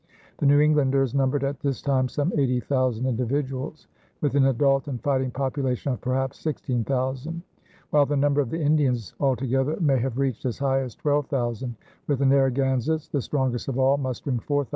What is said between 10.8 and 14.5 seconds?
12,000, with the Narragansetts, the strongest of all, mustering